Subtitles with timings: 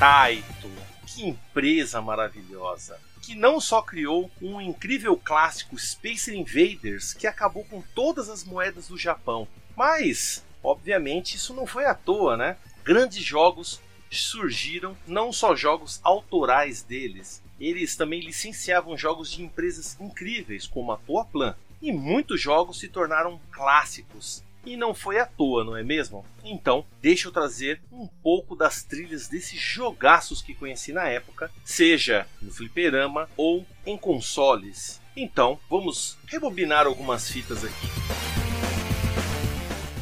[0.00, 0.70] Taito,
[1.06, 2.98] que empresa maravilhosa!
[3.20, 8.88] Que não só criou um incrível clássico Space Invaders que acabou com todas as moedas
[8.88, 12.56] do Japão, mas, obviamente, isso não foi à toa, né?
[12.82, 13.78] Grandes jogos
[14.10, 20.96] surgiram, não só jogos autorais deles, eles também licenciavam jogos de empresas incríveis como a
[20.96, 24.42] Toaplan, e muitos jogos se tornaram clássicos.
[24.64, 26.24] E não foi à toa, não é mesmo?
[26.44, 32.26] Então, deixa eu trazer um pouco das trilhas desses jogaços que conheci na época, seja
[32.42, 35.00] no fliperama ou em consoles.
[35.16, 37.86] Então, vamos rebobinar algumas fitas aqui.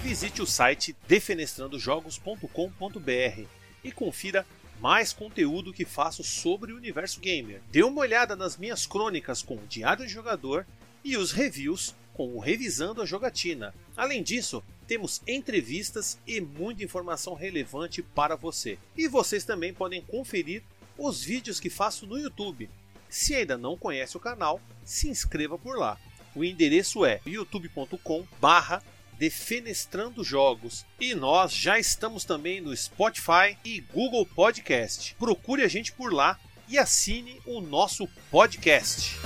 [0.02, 3.42] Visite o site defenestrandojogos.com.br
[3.84, 4.45] e confira
[4.80, 7.60] mais conteúdo que faço sobre o universo gamer.
[7.70, 10.66] Dê uma olhada nas minhas crônicas com o Diário de Jogador
[11.04, 13.72] e os reviews com o Revisando a Jogatina.
[13.96, 18.76] Além disso, temos entrevistas e muita informação relevante para você.
[18.96, 20.65] E vocês também podem conferir
[20.98, 22.68] os vídeos que faço no YouTube.
[23.09, 25.96] Se ainda não conhece o canal, se inscreva por lá.
[26.34, 28.82] O endereço é youtube.com/barra
[29.16, 30.84] Defenestrando Jogos.
[30.98, 35.15] E nós já estamos também no Spotify e Google Podcast.
[35.15, 36.37] Procure a gente por lá
[36.68, 39.16] e assine o nosso podcast.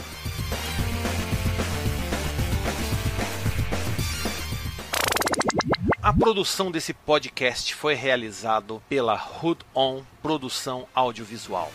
[6.13, 11.73] A produção desse podcast foi realizado pela Hood On Produção Audiovisual.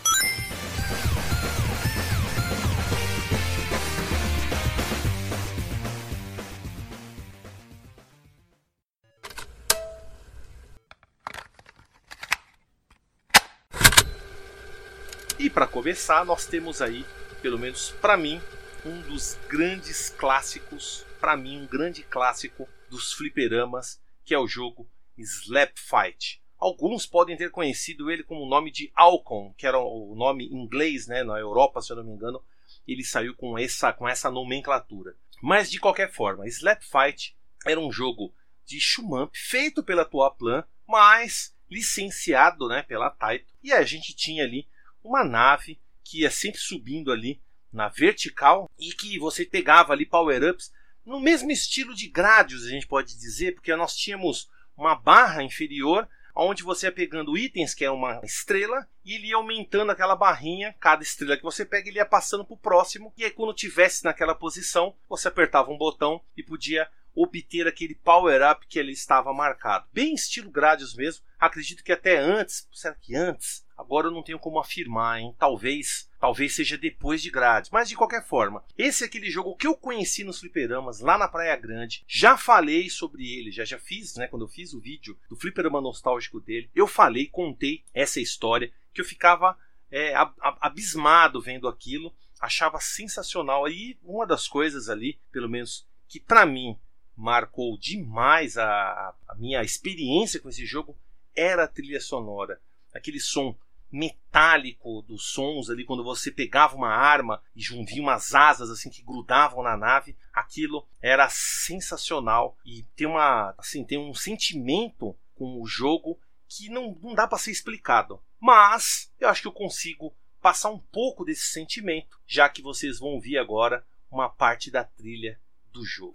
[15.36, 17.04] E para começar, nós temos aí,
[17.42, 18.40] pelo menos para mim,
[18.86, 23.98] um dos grandes clássicos, para mim um grande clássico dos fliperamas
[24.28, 26.42] que é o jogo Slap Fight.
[26.58, 31.06] Alguns podem ter conhecido ele como o nome de Alcon, que era o nome inglês,
[31.06, 32.44] né, na Europa, se eu não me engano,
[32.86, 35.16] ele saiu com essa, com essa nomenclatura.
[35.40, 37.34] Mas de qualquer forma, Slap Fight
[37.64, 38.34] era um jogo
[38.66, 43.50] de shumamp feito pela Toaplan, mas licenciado, né, pela Taito.
[43.62, 44.68] E a gente tinha ali
[45.02, 47.40] uma nave que ia sempre subindo ali
[47.72, 50.70] na vertical e que você pegava ali power-ups
[51.08, 56.06] no mesmo estilo de Gradius, a gente pode dizer, porque nós tínhamos uma barra inferior
[56.34, 60.72] onde você ia pegando itens, que é uma estrela, e ele ia aumentando aquela barrinha,
[60.78, 64.04] cada estrela que você pega, ele ia passando para o próximo, e aí quando tivesse
[64.04, 69.88] naquela posição, você apertava um botão e podia obter aquele power-up que ele estava marcado.
[69.92, 73.66] Bem estilo Gradius mesmo, acredito que até antes, será que antes?
[73.78, 75.32] Agora eu não tenho como afirmar, hein?
[75.38, 77.70] Talvez, talvez seja depois de grades.
[77.70, 81.28] Mas de qualquer forma, esse é aquele jogo que eu conheci nos fliperamas lá na
[81.28, 82.04] Praia Grande.
[82.08, 84.26] Já falei sobre ele, já já fiz, né?
[84.26, 89.00] Quando eu fiz o vídeo do fliperama nostálgico dele, eu falei, contei essa história que
[89.00, 89.56] eu ficava
[89.92, 90.12] é,
[90.60, 93.68] abismado vendo aquilo, achava sensacional.
[93.68, 96.76] E uma das coisas ali, pelo menos que para mim
[97.16, 100.98] marcou demais a, a minha experiência com esse jogo
[101.32, 102.60] era a trilha sonora.
[102.92, 103.56] Aquele som
[103.90, 109.02] metálico dos sons ali quando você pegava uma arma e junvia umas asas assim que
[109.02, 112.56] grudavam na nave aquilo era sensacional.
[112.64, 117.38] E tem uma assim tem um sentimento com o jogo que não, não dá para
[117.38, 118.22] ser explicado.
[118.40, 123.10] Mas eu acho que eu consigo passar um pouco desse sentimento já que vocês vão
[123.10, 125.38] ouvir agora uma parte da trilha
[125.72, 126.14] do jogo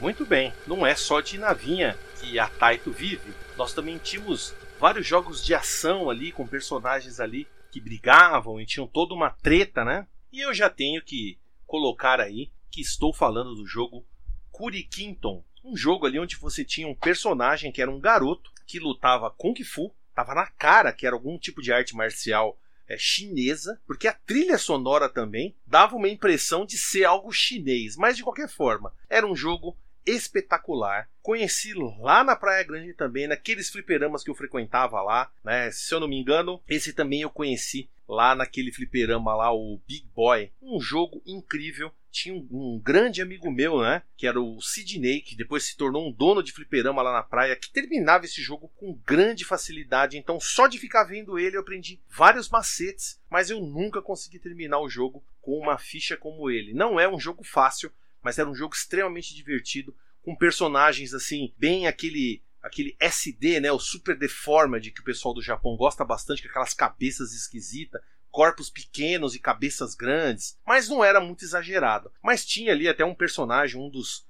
[0.00, 3.32] Muito bem, não é só de navinha que a Taito vive.
[3.56, 8.86] Nós também tínhamos vários jogos de ação ali com personagens ali que brigavam e tinham
[8.86, 10.06] toda uma treta, né?
[10.30, 14.06] E eu já tenho que colocar aí que estou falando do jogo
[14.52, 19.30] Kurikinton, um jogo ali onde você tinha um personagem que era um garoto que lutava
[19.30, 24.06] Kung Fu, tava na cara que era algum tipo de arte marcial é, chinesa, porque
[24.06, 28.92] a trilha sonora também dava uma impressão de ser algo chinês, mas de qualquer forma,
[29.08, 29.76] era um jogo
[30.06, 31.08] espetacular.
[31.22, 35.70] Conheci lá na Praia Grande também, naqueles fliperamas que eu frequentava lá, né?
[35.72, 40.06] Se eu não me engano, esse também eu conheci lá naquele fliperama lá, o Big
[40.14, 40.52] Boy.
[40.62, 41.90] Um jogo incrível.
[42.10, 44.02] Tinha um, um, grande amigo meu, né?
[44.16, 47.56] Que era o Sidney, que depois se tornou um dono de fliperama lá na praia,
[47.56, 50.16] que terminava esse jogo com grande facilidade.
[50.16, 54.80] Então, só de ficar vendo ele, eu aprendi vários macetes, mas eu nunca consegui terminar
[54.80, 56.72] o jogo com uma ficha como ele.
[56.72, 57.92] Não é um jogo fácil,
[58.26, 63.78] mas era um jogo extremamente divertido, com personagens assim, bem aquele aquele SD, né, o
[63.78, 69.36] Super Deformed que o pessoal do Japão gosta bastante, com aquelas cabeças esquisitas, corpos pequenos
[69.36, 72.10] e cabeças grandes, mas não era muito exagerado.
[72.20, 74.26] Mas tinha ali até um personagem, um dos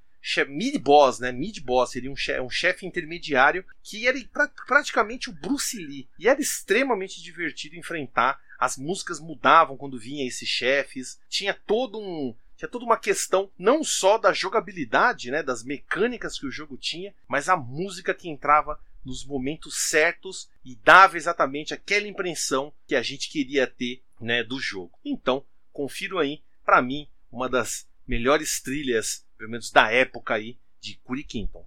[0.46, 1.32] mid-boss, né?
[1.32, 6.06] Mid-boss seria um chefe, um chefe intermediário que era pra, praticamente o Bruce Lee.
[6.18, 8.38] E era extremamente divertido enfrentar.
[8.58, 11.18] As músicas mudavam quando vinha esses chefes.
[11.30, 16.46] Tinha todo um tinha toda uma questão não só da jogabilidade, né, das mecânicas que
[16.46, 22.08] o jogo tinha, mas a música que entrava nos momentos certos e dava exatamente aquela
[22.08, 24.98] impressão que a gente queria ter, né, do jogo.
[25.04, 30.96] Então, confiro aí, para mim, uma das melhores trilhas, pelo menos da época aí, de
[31.04, 31.64] Kurikinton.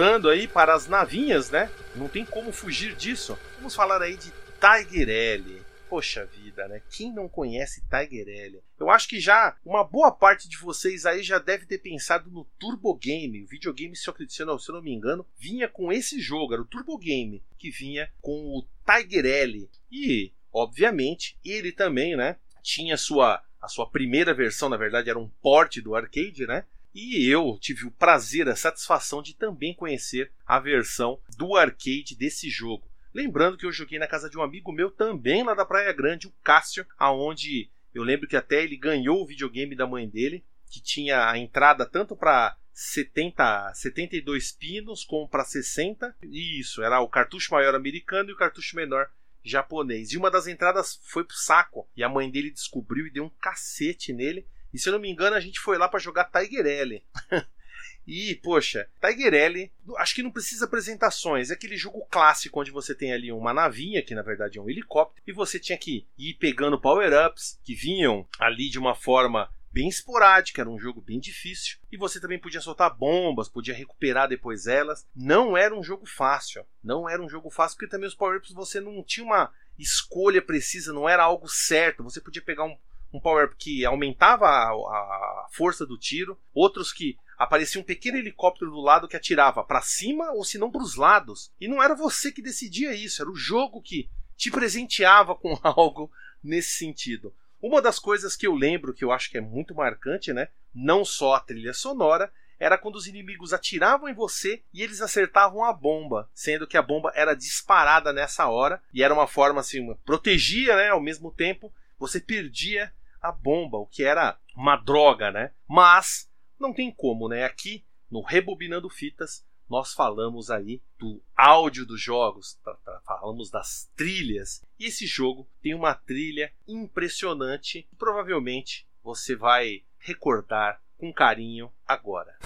[0.00, 1.70] Voltando aí para as navinhas, né?
[1.94, 3.38] Não tem como fugir disso.
[3.56, 5.62] Vamos falar aí de Tiger L.
[5.90, 6.80] Poxa vida, né?
[6.90, 8.62] Quem não conhece Tiger L?
[8.78, 12.46] Eu acho que já uma boa parte de vocês aí já deve ter pensado no
[12.58, 13.42] Turbo Game.
[13.42, 16.66] O videogame, se eu, se eu não me engano, vinha com esse jogo, era o
[16.66, 19.68] Turbo Game, que vinha com o Tiger L.
[19.92, 22.36] E, obviamente, ele também, né?
[22.62, 26.64] Tinha sua, a sua primeira versão, na verdade, era um port do arcade, né?
[26.94, 32.50] E eu tive o prazer, a satisfação de também conhecer a versão do arcade desse
[32.50, 32.90] jogo.
[33.12, 36.26] Lembrando que eu joguei na casa de um amigo meu também lá da Praia Grande,
[36.26, 40.80] o Cássio, aonde eu lembro que até ele ganhou o videogame da mãe dele, que
[40.80, 46.16] tinha a entrada tanto para 70, 72 pinos como para 60.
[46.22, 49.10] E isso, era o cartucho maior americano e o cartucho menor
[49.42, 50.12] japonês.
[50.12, 51.88] E uma das entradas foi pro saco.
[51.96, 54.46] E a mãe dele descobriu e deu um cacete nele.
[54.72, 57.02] E se eu não me engano, a gente foi lá para jogar Tiger L.
[58.06, 61.50] E, poxa, Tiger L, acho que não precisa apresentações.
[61.50, 64.68] É aquele jogo clássico onde você tem ali uma navinha, que na verdade é um
[64.68, 69.88] helicóptero, e você tinha que ir pegando power-ups que vinham ali de uma forma bem
[69.88, 71.78] esporádica, era um jogo bem difícil.
[71.92, 75.06] E você também podia soltar bombas, podia recuperar depois elas.
[75.14, 76.64] Não era um jogo fácil.
[76.82, 80.92] Não era um jogo fácil, porque também os power-ups você não tinha uma escolha precisa,
[80.92, 82.02] não era algo certo.
[82.02, 82.76] Você podia pegar um,
[83.12, 88.70] um power-up que aumentava a, a força do tiro, outros que aparecia um pequeno helicóptero
[88.70, 91.50] do lado que atirava para cima ou se não para os lados.
[91.60, 96.10] E não era você que decidia isso, era o jogo que te presenteava com algo
[96.42, 97.34] nesse sentido.
[97.60, 100.48] Uma das coisas que eu lembro que eu acho que é muito marcante, né?
[100.74, 105.64] Não só a trilha sonora, era quando os inimigos atiravam em você e eles acertavam
[105.64, 109.94] a bomba, sendo que a bomba era disparada nessa hora e era uma forma assim,
[110.04, 115.52] protegia, né, ao mesmo tempo, você perdia a bomba, o que era uma droga, né?
[115.68, 117.44] Mas não tem como, né?
[117.44, 122.58] Aqui no Rebobinando Fitas nós falamos aí do áudio dos jogos,
[123.06, 124.64] falamos das trilhas.
[124.76, 132.36] E esse jogo tem uma trilha impressionante, provavelmente você vai recordar com carinho agora.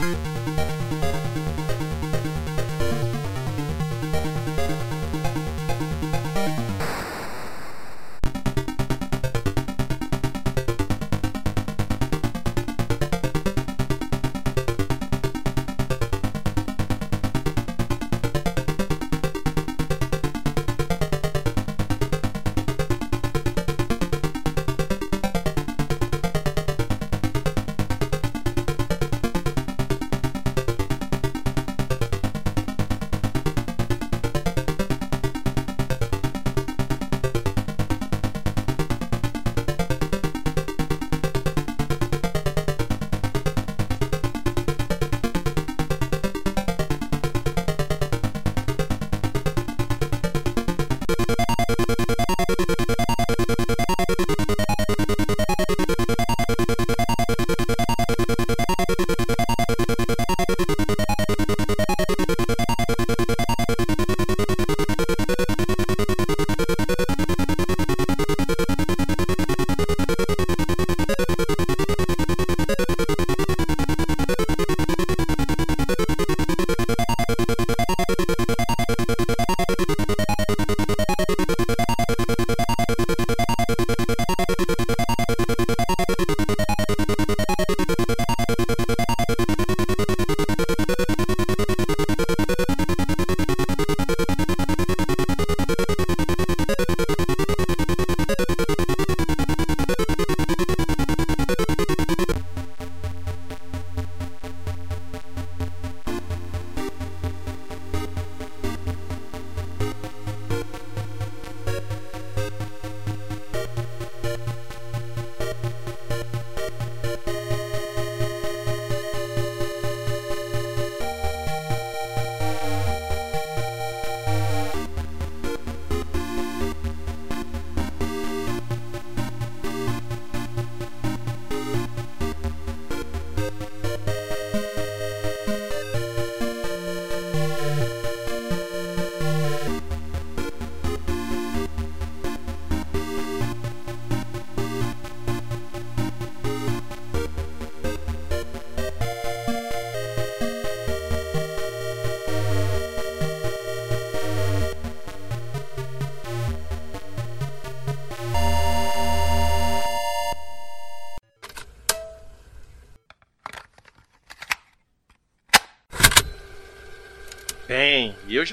[0.00, 0.29] Tem,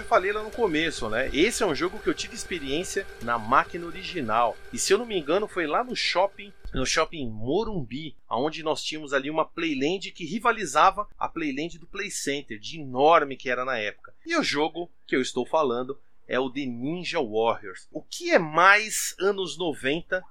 [0.07, 1.29] falei lá no começo, né?
[1.33, 4.57] Esse é um jogo que eu tive experiência na máquina original.
[4.71, 8.81] E se eu não me engano, foi lá no shopping, no shopping Morumbi, onde nós
[8.81, 13.65] tínhamos ali uma Playland que rivalizava a Playland do Play Center, de enorme que era
[13.65, 14.13] na época.
[14.25, 17.87] E o jogo que eu estou falando é o The Ninja Warriors.
[17.91, 20.23] O que é mais anos 90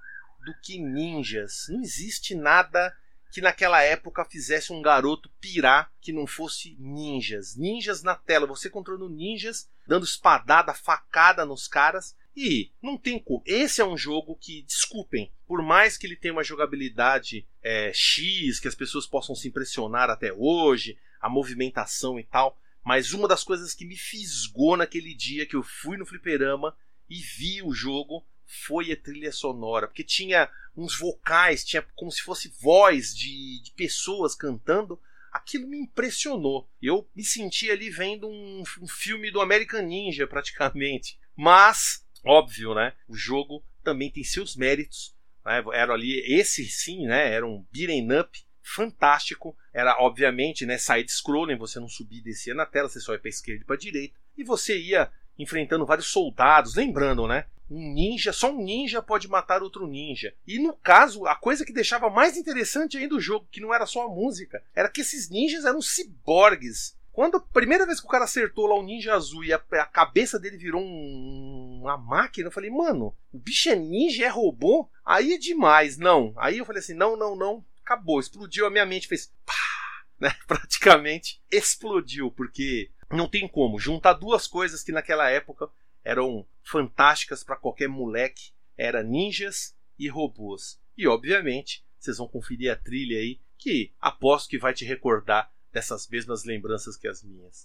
[0.44, 1.66] do que ninjas?
[1.68, 2.96] Não existe nada
[3.30, 7.56] que naquela época fizesse um garoto pirar que não fosse ninjas.
[7.56, 12.16] Ninjas na tela, você controlando ninjas, dando espadada, facada nos caras.
[12.36, 13.42] E não tem como.
[13.46, 18.60] Esse é um jogo que, desculpem, por mais que ele tenha uma jogabilidade é, X,
[18.60, 23.42] que as pessoas possam se impressionar até hoje, a movimentação e tal, mas uma das
[23.42, 26.76] coisas que me fisgou naquele dia que eu fui no fliperama
[27.08, 32.22] e vi o jogo foi a trilha sonora, porque tinha uns vocais, tinha como se
[32.22, 35.00] fosse voz de, de pessoas cantando.
[35.32, 36.68] Aquilo me impressionou.
[36.80, 41.18] Eu me senti ali vendo um, um filme do American Ninja, praticamente.
[41.35, 42.92] Mas, óbvio, né?
[43.09, 45.14] O jogo também tem seus méritos.
[45.44, 45.62] Né?
[45.72, 47.32] Era ali, esse sim, né?
[47.32, 49.56] Era um beat'em up fantástico.
[49.72, 53.28] Era, obviamente, né, side-scrolling, você não subia e descia na tela, você só ia para
[53.28, 54.18] esquerda e para direita.
[54.37, 57.46] E você ia enfrentando vários soldados, lembrando, né?
[57.70, 60.35] Um ninja, só um ninja pode matar outro ninja.
[60.46, 63.87] E no caso, a coisa que deixava mais interessante ainda o jogo, que não era
[63.87, 66.96] só a música, era que esses ninjas eram ciborgues.
[67.16, 69.87] Quando a primeira vez que o cara acertou lá o ninja azul e a, a
[69.87, 74.88] cabeça dele virou um, uma máquina, eu falei, mano, o bicho é ninja, é robô?
[75.05, 76.35] Aí é demais, não.
[76.37, 79.55] Aí eu falei assim, não, não, não, acabou, explodiu a minha mente, fez pá,
[80.20, 80.37] né?
[80.46, 85.70] Praticamente explodiu, porque não tem como juntar duas coisas que naquela época
[86.07, 90.81] eram fantásticas para qualquer moleque, era ninjas e robôs.
[90.97, 96.07] E obviamente, vocês vão conferir a trilha aí, que aposto que vai te recordar dessas
[96.09, 97.64] mesmas lembranças que as minhas.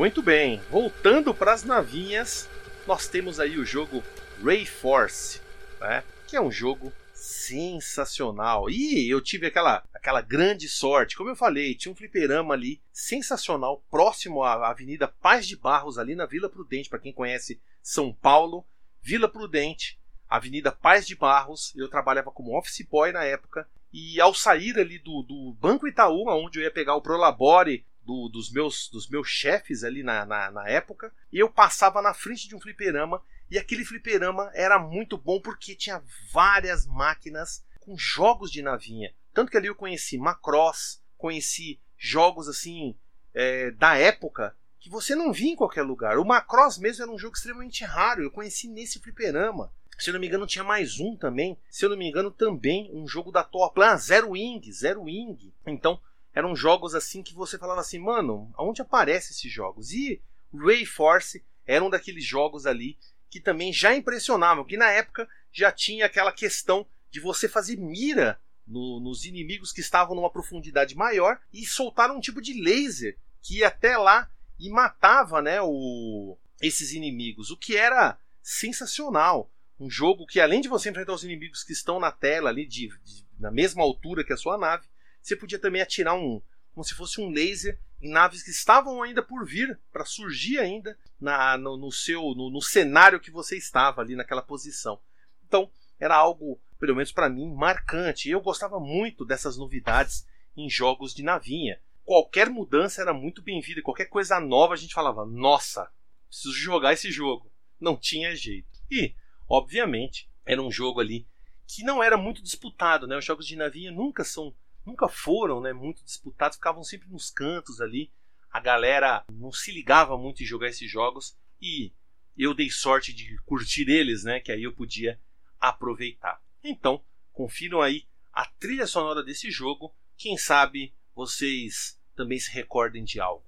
[0.00, 2.48] Muito bem, voltando para as navinhas,
[2.86, 4.02] nós temos aí o jogo
[4.42, 5.42] Ray Force,
[5.78, 6.02] né?
[6.26, 8.70] que é um jogo sensacional.
[8.70, 13.84] E eu tive aquela, aquela grande sorte, como eu falei, tinha um fliperama ali sensacional,
[13.90, 18.64] próximo à Avenida Paz de Barros, ali na Vila Prudente, para quem conhece São Paulo,
[19.02, 21.74] Vila Prudente, Avenida Paz de Barros.
[21.76, 23.68] Eu trabalhava como office boy na época.
[23.92, 28.28] E ao sair ali do, do Banco Itaú, onde eu ia pegar o Prolabore do,
[28.28, 32.54] dos meus, dos meus chefes ali na, na, na época, eu passava na frente de
[32.54, 38.62] um fliperama e aquele fliperama era muito bom porque tinha várias máquinas com jogos de
[38.62, 39.12] navinha.
[39.32, 42.96] Tanto que ali eu conheci Macross, conheci jogos assim
[43.34, 46.18] é, da época que você não via em qualquer lugar.
[46.18, 49.72] O Macross mesmo era um jogo extremamente raro, eu conheci nesse fliperama.
[49.98, 51.58] Se eu não me engano, tinha mais um também.
[51.68, 53.78] Se eu não me engano, também um jogo da Top.
[53.82, 55.52] Ah, Zero Wing, Zero Wing.
[55.66, 56.00] Então,
[56.34, 59.92] eram jogos assim que você falava assim, mano, aonde aparecem esses jogos?
[59.92, 60.20] E
[60.54, 65.70] Ray Force era um daqueles jogos ali que também já impressionavam, que na época já
[65.70, 71.40] tinha aquela questão de você fazer mira no, nos inimigos que estavam numa profundidade maior
[71.52, 76.92] e soltar um tipo de laser que ia até lá e matava né, o, esses
[76.92, 81.72] inimigos, o que era sensacional um jogo que além de você enfrentar os inimigos que
[81.72, 84.86] estão na tela ali de, de, na mesma altura que a sua nave,
[85.20, 89.22] você podia também atirar um como se fosse um laser em naves que estavam ainda
[89.22, 94.00] por vir para surgir ainda na, no, no seu no, no, cenário que você estava
[94.00, 95.00] ali naquela posição.
[95.46, 98.30] Então era algo, pelo menos para mim, marcante.
[98.30, 101.80] Eu gostava muito dessas novidades em jogos de navinha.
[102.04, 105.90] Qualquer mudança era muito bem-vinda, qualquer coisa nova a gente falava: nossa,
[106.28, 107.50] preciso jogar esse jogo.
[107.78, 108.68] Não tinha jeito.
[108.90, 109.14] E
[109.50, 111.26] Obviamente, era um jogo ali
[111.66, 113.16] que não era muito disputado, né?
[113.16, 114.54] Os jogos de navinha nunca são,
[114.90, 118.10] nunca foram, né, muito disputados, ficavam sempre nos cantos ali.
[118.50, 121.92] A galera não se ligava muito em jogar esses jogos e
[122.36, 125.18] eu dei sorte de curtir eles, né, que aí eu podia
[125.60, 126.42] aproveitar.
[126.62, 133.20] Então, confiram aí a trilha sonora desse jogo, quem sabe vocês também se recordem de
[133.20, 133.44] algo.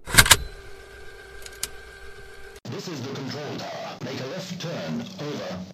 [2.71, 3.99] This is the control tower.
[4.05, 5.03] Make a left turn.
[5.21, 5.72] Over.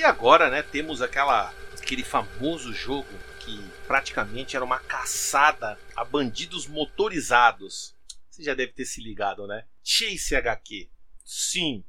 [0.00, 3.06] E agora, né, temos aquela aquele famoso jogo
[3.38, 7.94] que praticamente era uma caçada a bandidos motorizados.
[8.30, 9.66] Você já deve ter se ligado, né?
[9.84, 10.88] Chase HQ.
[11.22, 11.84] Sim,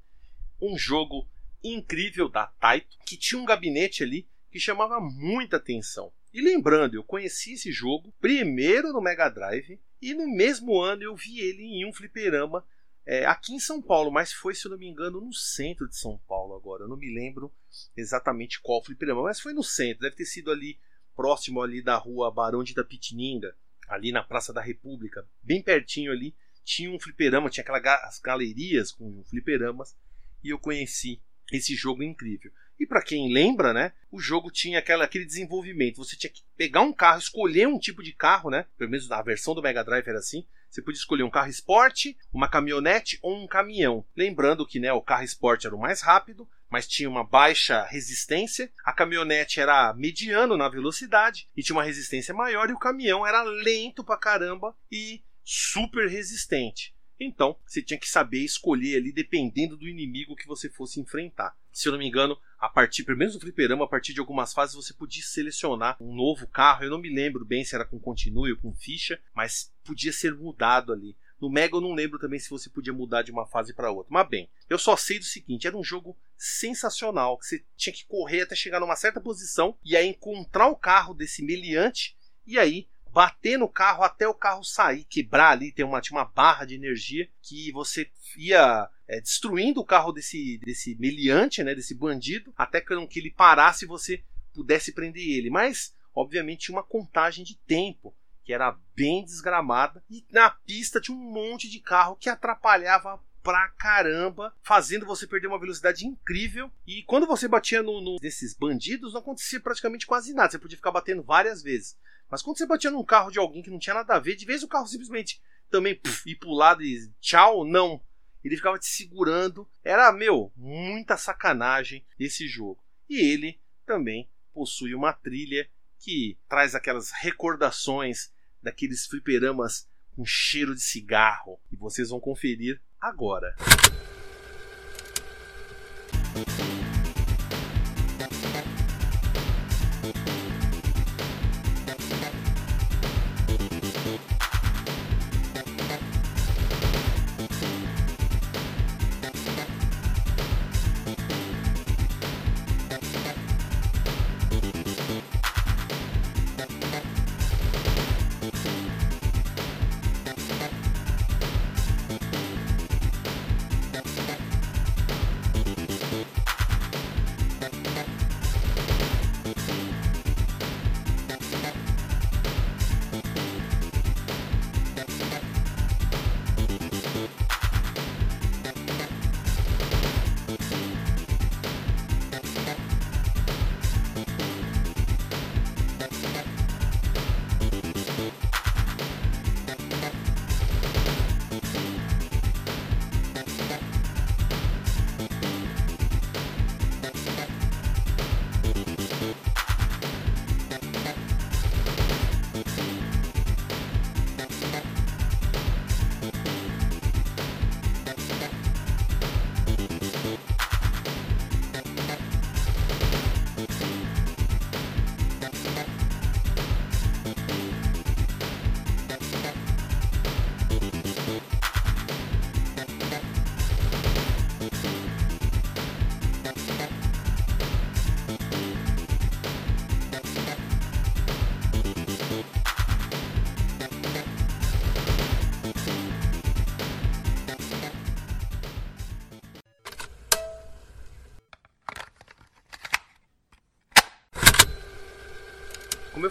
[0.62, 1.26] um jogo
[1.63, 6.12] incrível da Taito que tinha um gabinete ali que chamava muita atenção.
[6.34, 11.15] E lembrando, eu conheci esse jogo primeiro no Mega Drive e no mesmo ano eu
[11.15, 12.62] vi ele em um fliperama
[13.06, 15.98] é, aqui em São Paulo, mas foi, se eu não me engano, no centro de
[15.98, 16.84] São Paulo agora.
[16.84, 17.52] Eu não me lembro
[17.96, 20.02] exatamente qual fliperama, mas foi no centro.
[20.02, 20.80] Deve ter sido ali
[21.16, 23.56] próximo ali da rua Barão de Itapetininga,
[23.88, 26.36] ali na Praça da República, bem pertinho ali.
[26.64, 29.96] Tinha um fliperama, tinha aquelas galerias com fliperamas
[30.44, 32.52] e eu conheci esse jogo incrível.
[32.80, 35.98] E para quem lembra, né, o jogo tinha aquela, aquele desenvolvimento.
[35.98, 38.66] Você tinha que pegar um carro, escolher um tipo de carro, né?
[38.78, 40.48] Pelo menos na versão do Mega Drive era assim.
[40.72, 44.06] Você podia escolher um carro esporte, uma caminhonete ou um caminhão.
[44.16, 48.72] Lembrando que né, o carro esporte era o mais rápido, mas tinha uma baixa resistência.
[48.86, 52.70] A caminhonete era mediano na velocidade e tinha uma resistência maior.
[52.70, 56.96] E o caminhão era lento pra caramba e super resistente.
[57.20, 61.54] Então, você tinha que saber escolher ali dependendo do inimigo que você fosse enfrentar.
[61.72, 64.54] Se eu não me engano, a partir, pelo menos no fliperama, a partir de algumas
[64.54, 66.84] fases você podia selecionar um novo carro.
[66.84, 70.36] Eu não me lembro bem se era com continue ou com ficha, mas podia ser
[70.36, 71.17] mudado ali.
[71.41, 74.13] No Mega eu não lembro também se você podia mudar de uma fase para outra.
[74.13, 77.36] Mas bem, eu só sei do seguinte: era um jogo sensacional.
[77.39, 81.15] Que você tinha que correr até chegar numa certa posição e aí encontrar o carro
[81.15, 86.02] desse meliante e aí bater no carro até o carro sair, quebrar ali, tem uma,
[86.02, 91.63] tinha uma barra de energia que você ia é, destruindo o carro desse, desse meliante,
[91.63, 94.23] né, desse bandido, até que, que ele parasse e você
[94.54, 95.50] pudesse prender ele.
[95.50, 101.15] Mas, obviamente, tinha uma contagem de tempo que era bem desgramada e na pista tinha
[101.15, 106.71] um monte de carro que atrapalhava pra caramba, fazendo você perder uma velocidade incrível.
[106.85, 110.52] E quando você batia no, no desses bandidos, não acontecia praticamente quase nada.
[110.52, 111.98] Você podia ficar batendo várias vezes.
[112.29, 114.46] Mas quando você batia num carro de alguém que não tinha nada a ver, de
[114.46, 118.02] vez o carro simplesmente também puf, ir pro lado e tchau, não.
[118.44, 119.67] Ele ficava te segurando.
[119.83, 122.83] Era, meu, muita sacanagem esse jogo.
[123.10, 125.69] E ele também possui uma trilha
[126.00, 128.31] que traz aquelas recordações
[128.62, 131.60] daqueles fliperamas com cheiro de cigarro.
[131.71, 133.56] E vocês vão conferir agora.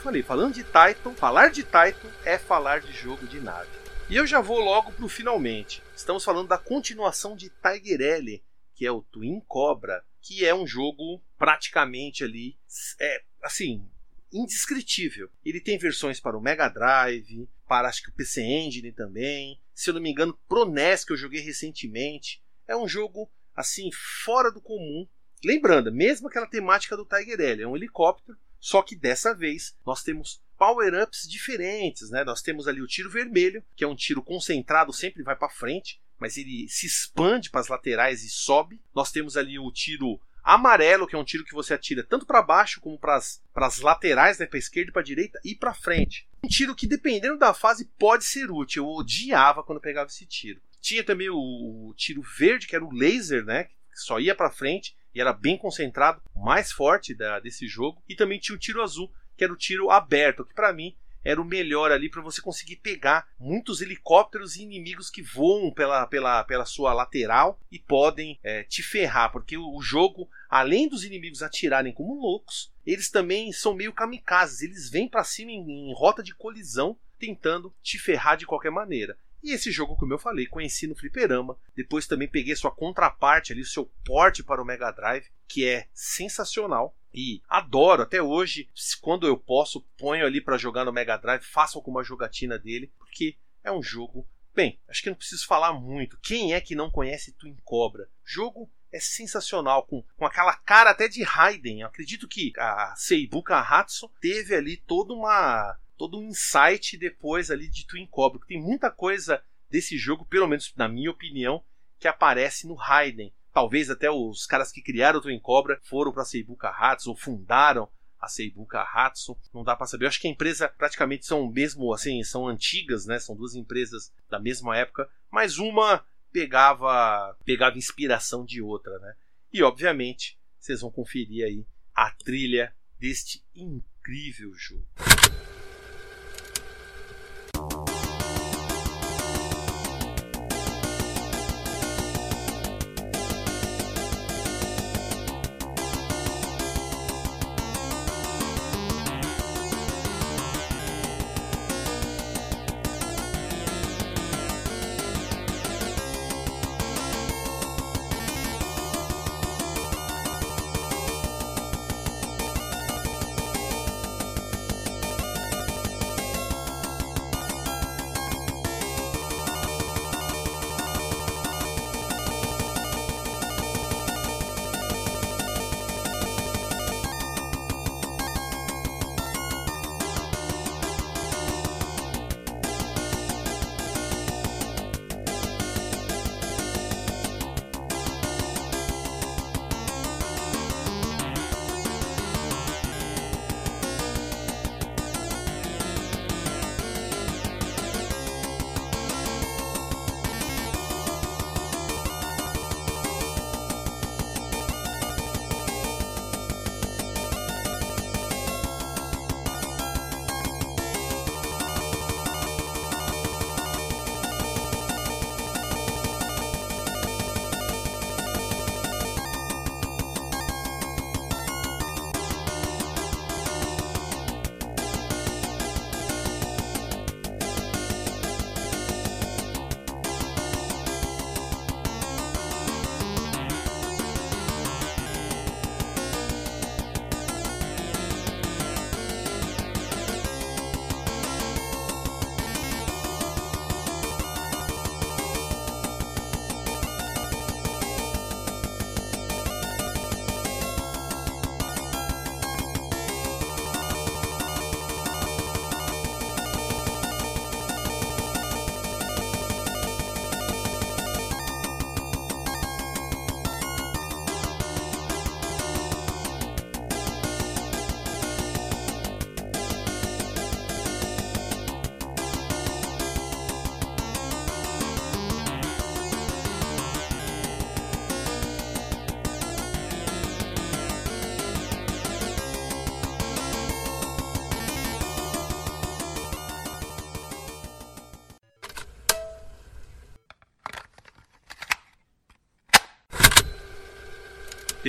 [0.01, 3.69] Eu falei, falando de Titan, falar de Titan é falar de jogo de nave.
[4.09, 5.83] E eu já vou logo pro finalmente.
[5.95, 8.43] Estamos falando da continuação de Tiger L,
[8.75, 12.57] que é o Twin Cobra, que é um jogo praticamente ali,
[12.99, 13.87] é, assim,
[14.33, 15.31] indescritível.
[15.45, 19.61] Ele tem versões para o Mega Drive, para acho que o PC Engine também.
[19.75, 22.43] Se eu não me engano, Pro NES que eu joguei recentemente.
[22.67, 23.91] É um jogo assim
[24.25, 25.07] fora do comum.
[25.45, 30.03] Lembrando, mesmo aquela temática do Tiger L, é um helicóptero só que dessa vez nós
[30.03, 32.23] temos power-ups diferentes, né?
[32.23, 35.99] Nós temos ali o tiro vermelho, que é um tiro concentrado, sempre vai para frente,
[36.19, 38.79] mas ele se expande para as laterais e sobe.
[38.95, 42.43] Nós temos ali o tiro amarelo, que é um tiro que você atira tanto para
[42.43, 46.29] baixo como para as laterais, né, para esquerda, para direita e para frente.
[46.45, 48.85] Um tiro que dependendo da fase pode ser útil.
[48.85, 50.61] Eu odiava quando pegava esse tiro.
[50.81, 54.51] Tinha também o, o tiro verde, que era o laser, né, que só ia para
[54.51, 58.03] frente e era bem concentrado, mais forte da, desse jogo.
[58.09, 60.95] E também tinha o tiro azul, que era o tiro aberto, que para mim
[61.25, 66.07] era o melhor ali para você conseguir pegar muitos helicópteros e inimigos que voam pela,
[66.07, 71.05] pela, pela sua lateral e podem é, te ferrar, porque o, o, jogo, além dos
[71.05, 75.95] inimigos atirarem como loucos, eles também são meio kamikazes, eles vêm para cima em, em
[75.95, 79.17] rota de colisão tentando te ferrar de qualquer maneira.
[79.43, 81.57] E esse jogo, como eu falei, conheci no Fliperama.
[81.75, 85.89] Depois também peguei sua contraparte ali, o seu porte para o Mega Drive, que é
[85.93, 86.95] sensacional.
[87.13, 88.69] E adoro até hoje,
[89.01, 93.37] quando eu posso, ponho ali para jogar no Mega Drive, faço alguma jogatina dele, porque
[93.65, 94.29] é um jogo.
[94.55, 96.19] Bem, acho que não preciso falar muito.
[96.23, 98.09] Quem é que não conhece Twin Cobra?
[98.25, 101.83] Jogo é sensacional, com, com aquela cara até de Raiden.
[101.83, 107.87] Acredito que a Seibuka Hatsu teve ali toda uma todo um insight depois ali de
[107.87, 108.41] Twin Cobra.
[108.49, 111.63] Tem muita coisa desse jogo, pelo menos na minha opinião,
[111.99, 113.35] que aparece no Raiden.
[113.53, 117.17] Talvez até os caras que criaram o Twin Cobra foram para a Seibuka Hatsu ou
[117.17, 117.87] fundaram
[118.19, 120.07] a Seibuka Hatsu, não dá para saber.
[120.07, 123.19] Eu acho que a empresa praticamente são mesmo assim, são antigas, né?
[123.19, 129.15] São duas empresas da mesma época, mas uma pegava pegava inspiração de outra, né?
[129.53, 134.87] E obviamente, vocês vão conferir aí a trilha deste incrível jogo.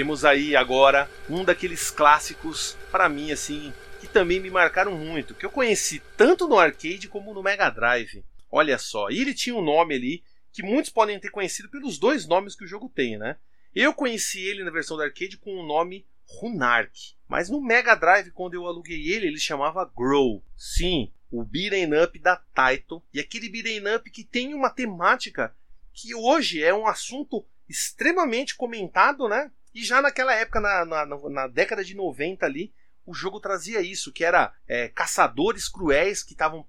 [0.01, 5.45] Temos aí agora um daqueles clássicos para mim assim que também me marcaram muito, que
[5.45, 8.25] eu conheci tanto no arcade como no Mega Drive.
[8.49, 12.27] Olha só, e ele tinha um nome ali que muitos podem ter conhecido pelos dois
[12.27, 13.37] nomes que o jogo tem, né?
[13.75, 18.31] Eu conheci ele na versão do arcade com o nome Runark, mas no Mega Drive
[18.31, 20.43] quando eu aluguei ele, ele chamava Grow.
[20.57, 25.55] Sim, o beat'em up da Taito, e aquele beat'em up que tem uma temática
[25.93, 29.51] que hoje é um assunto extremamente comentado, né?
[29.73, 32.73] E já naquela época, na, na, na década de 90 ali,
[33.05, 36.65] o jogo trazia isso, que era é, caçadores cruéis que estavam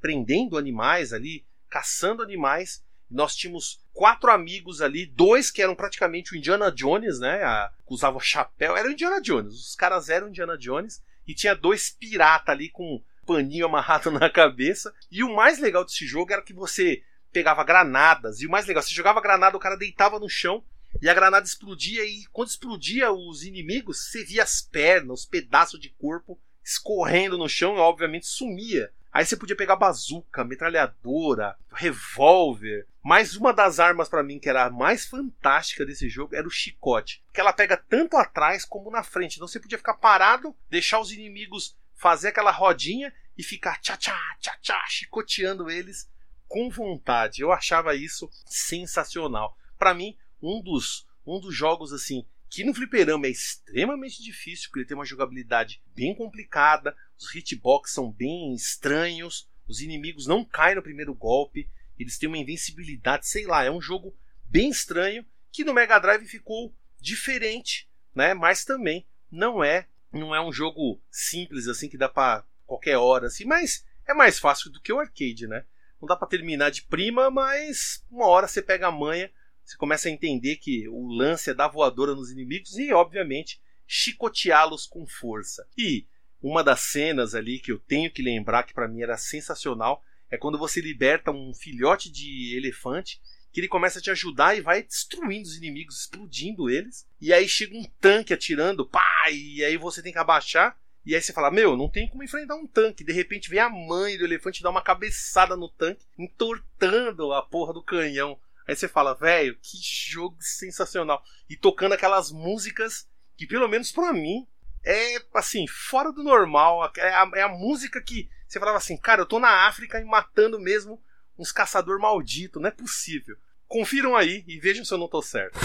[0.00, 6.36] prendendo animais ali, caçando animais, Nós tínhamos quatro amigos ali, dois que eram praticamente o
[6.36, 7.42] Indiana Jones, né?
[7.42, 8.76] A, que usava chapéu.
[8.76, 9.54] Era o Indiana Jones.
[9.54, 11.02] Os caras eram Indiana Jones.
[11.26, 14.94] E tinha dois pirata ali com paninho amarrado na cabeça.
[15.10, 18.40] E o mais legal desse jogo era que você pegava granadas.
[18.40, 20.64] E o mais legal, você jogava granada, o cara deitava no chão
[21.00, 22.04] e a granada explodia.
[22.04, 27.48] E quando explodia os inimigos, você via as pernas, os pedaços de corpo escorrendo no
[27.48, 28.92] chão e obviamente sumia.
[29.10, 32.86] Aí você podia pegar bazuca, metralhadora, revólver.
[33.02, 36.50] Mas uma das armas para mim que era a mais fantástica desse jogo era o
[36.50, 39.36] chicote, que ela pega tanto atrás como na frente.
[39.36, 44.16] Então você podia ficar parado, deixar os inimigos fazer aquela rodinha e ficar tchá tchá
[44.40, 46.08] tchá tchá chicoteando eles
[46.46, 47.40] com vontade.
[47.40, 49.56] Eu achava isso sensacional.
[49.78, 54.80] Para mim, um dos um dos jogos assim que no fliperama é extremamente difícil, porque
[54.80, 60.76] ele tem uma jogabilidade bem complicada, os hitbox são bem estranhos, os inimigos não caem
[60.76, 61.68] no primeiro golpe,
[61.98, 66.26] eles têm uma invencibilidade, sei lá, é um jogo bem estranho que no Mega Drive
[66.26, 68.32] ficou diferente, né?
[68.32, 73.26] Mas também não é não é um jogo simples assim que dá para qualquer hora
[73.26, 75.66] assim, mas é mais fácil do que o arcade, né?
[76.00, 79.30] Não dá para terminar de prima, mas uma hora você pega a manha,
[79.68, 84.86] você começa a entender que o lance é dar voadora nos inimigos e, obviamente, chicoteá-los
[84.86, 85.68] com força.
[85.76, 86.06] E
[86.42, 90.38] uma das cenas ali que eu tenho que lembrar que para mim era sensacional é
[90.38, 93.20] quando você liberta um filhote de elefante
[93.52, 97.06] que ele começa a te ajudar e vai destruindo os inimigos, explodindo eles.
[97.20, 101.22] E aí chega um tanque atirando, pá, e aí você tem que abaixar e aí
[101.22, 103.04] você fala, meu, não tem como enfrentar um tanque.
[103.04, 107.72] De repente vem a mãe do elefante dar uma cabeçada no tanque, entortando a porra
[107.72, 108.38] do canhão.
[108.68, 111.24] Aí você fala, velho, que jogo sensacional.
[111.48, 114.46] E tocando aquelas músicas que, pelo menos para mim,
[114.84, 116.92] é assim, fora do normal.
[116.98, 120.04] É a, é a, música que você falava assim, cara, eu tô na África e
[120.04, 121.02] matando mesmo
[121.38, 123.38] uns caçador maldito, não é possível.
[123.66, 125.58] Confiram aí e vejam se eu não tô certo.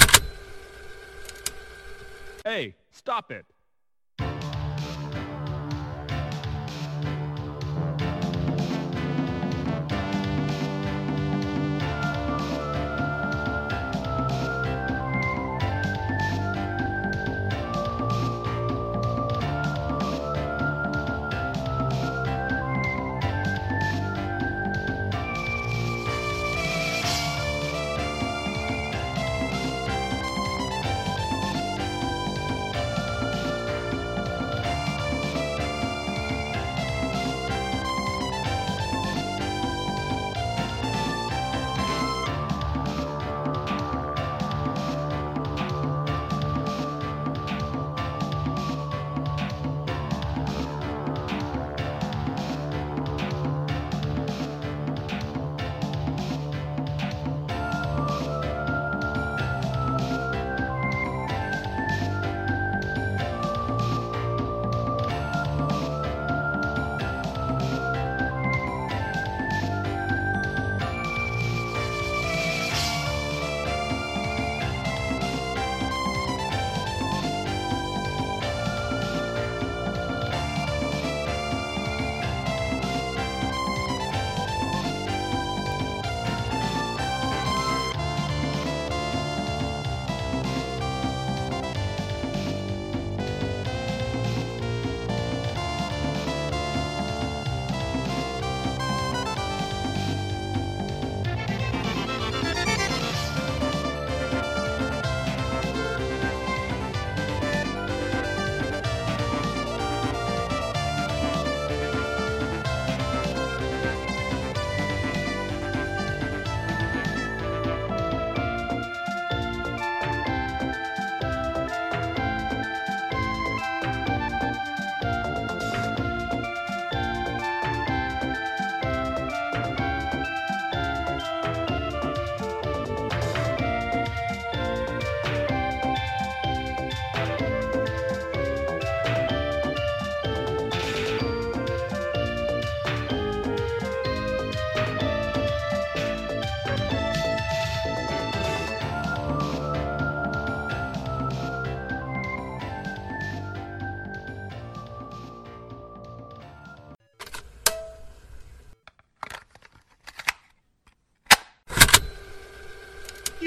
[2.46, 3.53] Hey, stop it.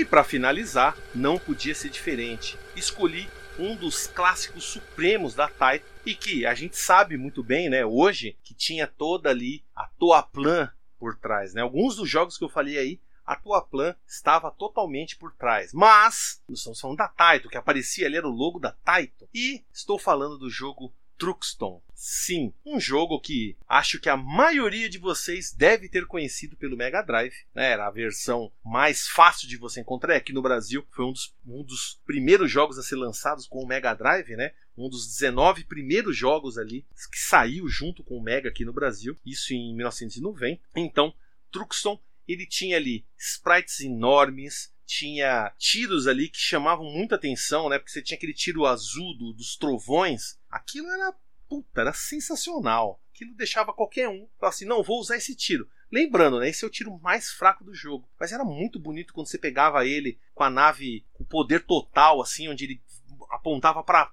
[0.07, 2.59] Para finalizar, não podia ser diferente.
[2.75, 3.29] Escolhi
[3.59, 8.37] um dos clássicos supremos da Taito e que a gente sabe muito bem, né, hoje,
[8.43, 11.63] que tinha toda ali a Toaplan por trás, né?
[11.63, 15.73] Alguns dos jogos que eu falei aí, a tua plan estava totalmente por trás.
[15.73, 19.29] Mas, estamos falando da Taito, que aparecia ali era o logo da Taito.
[19.35, 21.83] E estou falando do jogo Truxton.
[21.95, 27.03] Sim, um jogo que acho que a maioria de vocês deve ter conhecido pelo Mega
[27.03, 27.35] Drive.
[27.55, 27.71] Né?
[27.71, 30.15] Era a versão mais fácil de você encontrar.
[30.15, 33.67] Aqui no Brasil foi um dos, um dos primeiros jogos a ser lançados com o
[33.67, 34.53] Mega Drive, né?
[34.77, 39.17] um dos 19 primeiros jogos ali que saiu junto com o Mega aqui no Brasil,
[39.25, 40.63] isso em 1990.
[40.77, 41.15] Então,
[41.51, 41.99] Truxton
[42.29, 47.79] ele tinha ali sprites enormes, tinha tiros ali que chamavam muita atenção, né?
[47.79, 50.39] Porque você tinha aquele tiro azul do, dos trovões.
[50.51, 51.15] Aquilo era
[51.49, 53.01] puta, era sensacional.
[53.13, 55.69] Aquilo deixava qualquer um falar assim: não, vou usar esse tiro.
[55.91, 58.09] Lembrando, né, esse é o tiro mais fraco do jogo.
[58.19, 62.49] Mas era muito bonito quando você pegava ele com a nave com poder total, assim,
[62.49, 62.83] onde ele
[63.31, 64.11] apontava para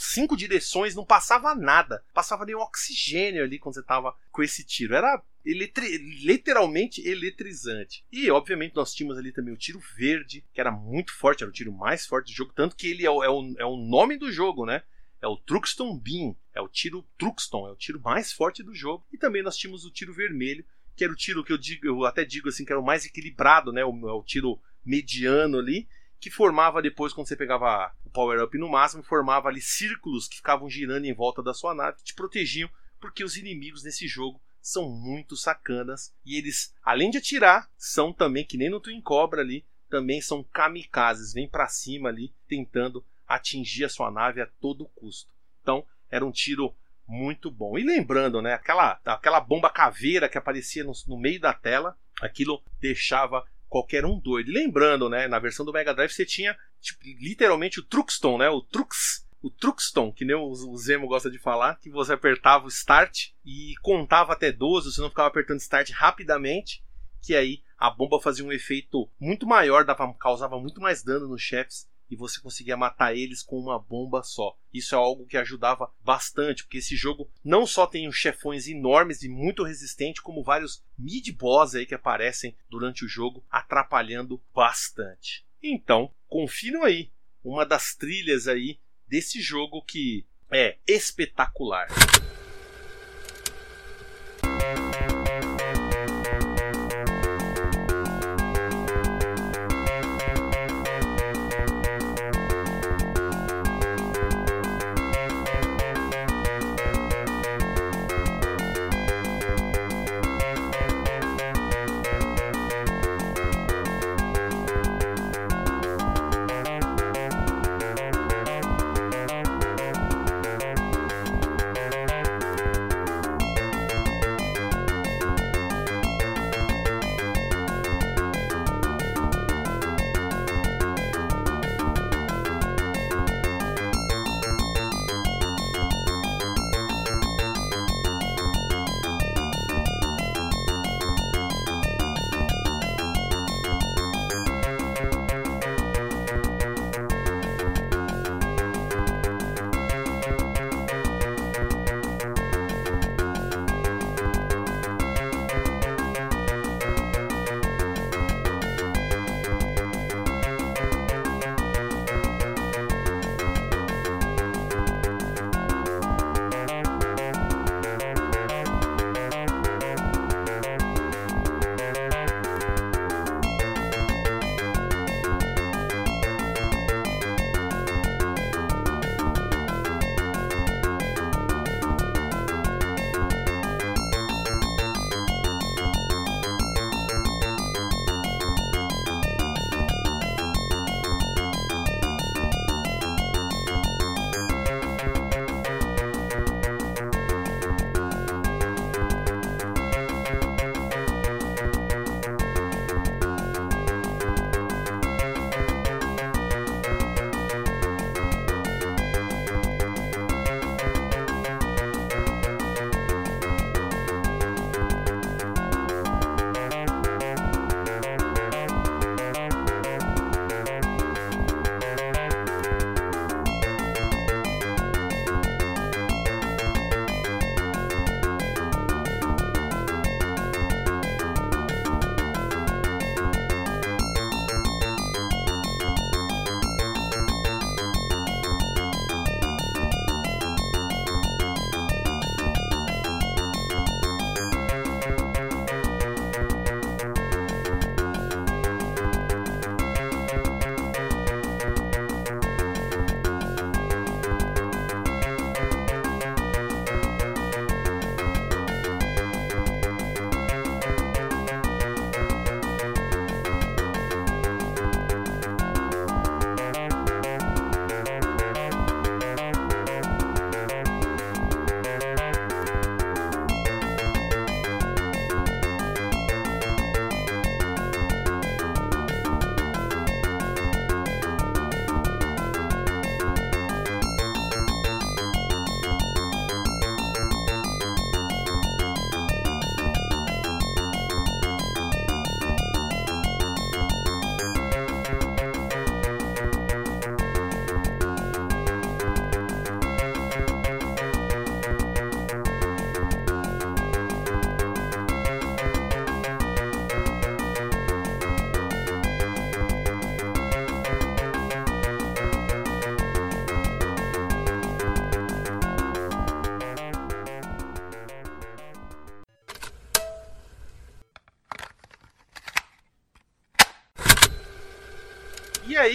[0.00, 2.04] cinco direções, não passava nada.
[2.12, 4.94] Passava nem oxigênio ali quando você tava com esse tiro.
[4.94, 8.04] Era eletri literalmente eletrizante.
[8.10, 11.52] E, obviamente, nós tínhamos ali também o tiro verde, que era muito forte, era o
[11.52, 14.16] tiro mais forte do jogo, tanto que ele é o, é o, é o nome
[14.16, 14.82] do jogo, né?
[15.20, 19.06] É o Truxton Beam, é o tiro Truxton, é o tiro mais forte do jogo.
[19.12, 20.64] E também nós tínhamos o tiro vermelho,
[20.96, 23.04] que era o tiro que eu digo, eu até digo assim, que era o mais
[23.04, 23.84] equilibrado, né?
[23.84, 25.88] O, é o tiro mediano ali,
[26.20, 30.68] que formava depois, quando você pegava o power-up no máximo, formava ali círculos que ficavam
[30.70, 32.70] girando em volta da sua nave, que te protegiam,
[33.00, 38.46] porque os inimigos nesse jogo são muito sacanas e eles, além de atirar, são também
[38.46, 43.84] que nem no Twin Cobra ali, também são kamikazes, vêm para cima ali tentando atingir
[43.84, 45.30] a sua nave a todo custo.
[45.60, 46.74] Então, era um tiro
[47.06, 47.78] muito bom.
[47.78, 52.62] E lembrando, né, aquela, aquela bomba caveira que aparecia no, no meio da tela, aquilo
[52.80, 54.50] deixava qualquer um doido.
[54.50, 58.48] E lembrando, né, na versão do Mega Drive você tinha tipo, literalmente o Truxton, né,
[58.48, 62.68] o Trux, o Truxton, que nem o Zemo gosta de falar, que você apertava o
[62.68, 66.82] Start e contava até 12, você não ficava apertando Start rapidamente,
[67.20, 71.42] que aí a bomba fazia um efeito muito maior, dava, causava muito mais dano nos
[71.42, 74.56] chefes e você conseguia matar eles com uma bomba só.
[74.72, 79.22] Isso é algo que ajudava bastante, porque esse jogo não só tem os chefões enormes
[79.22, 85.44] e muito resistentes, como vários mid-boss aí que aparecem durante o jogo, atrapalhando bastante.
[85.62, 87.12] Então, confiram aí
[87.44, 88.78] uma das trilhas aí
[89.08, 91.88] desse jogo que é espetacular.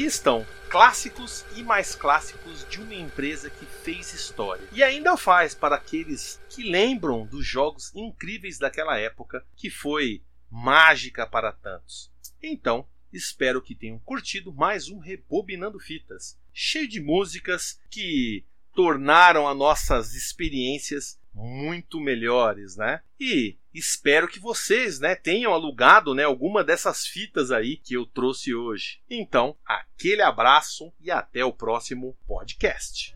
[0.09, 4.67] Estão clássicos e mais clássicos de uma empresa que fez história.
[4.71, 11.27] E ainda faz para aqueles que lembram dos jogos incríveis daquela época, que foi mágica
[11.27, 12.11] para tantos.
[12.41, 18.43] Então, espero que tenham curtido mais um Rebobinando Fitas, cheio de músicas que
[18.73, 23.01] tornaram as nossas experiências muito melhores, né?
[23.19, 28.53] E espero que vocês, né, tenham alugado, né, alguma dessas fitas aí que eu trouxe
[28.53, 29.01] hoje.
[29.09, 33.15] Então, aquele abraço e até o próximo podcast.